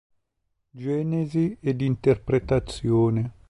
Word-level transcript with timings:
Genesi 0.73 1.57
ed 1.61 1.79
interpretazione". 1.83 3.33